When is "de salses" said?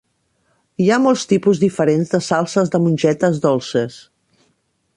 2.15-2.73